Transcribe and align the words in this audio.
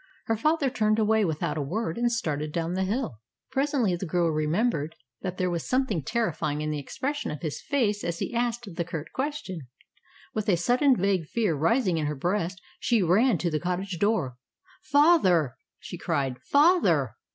Her 0.25 0.35
father 0.35 0.71
turned 0.71 0.97
away 0.97 1.23
without 1.23 1.59
a 1.59 1.61
word 1.61 1.95
and 1.95 2.11
started 2.11 2.51
down 2.51 2.73
the 2.73 2.85
hill. 2.85 3.19
Presently 3.51 3.95
the 3.95 4.07
girl 4.07 4.31
remembered 4.31 4.95
that 5.21 5.37
there 5.37 5.51
was 5.51 5.63
something 5.63 6.01
terrifying 6.01 6.59
in 6.61 6.71
the 6.71 6.79
expression 6.79 7.29
of 7.29 7.43
his 7.43 7.61
face 7.61 8.03
as 8.03 8.17
he 8.17 8.33
asked 8.33 8.67
the 8.73 8.83
curt 8.83 9.11
question. 9.13 9.67
With 10.33 10.49
a 10.49 10.57
sudden 10.57 10.95
vague 10.95 11.25
fear 11.27 11.53
rising 11.55 11.99
in 11.99 12.07
her 12.07 12.15
breast, 12.15 12.59
she 12.79 13.03
ran 13.03 13.37
to 13.37 13.51
the 13.51 13.59
cottage 13.59 13.99
door. 13.99 14.37
"Father!" 14.81 15.55
she 15.77 15.99
cried, 15.99 16.39
"father!" 16.45 17.13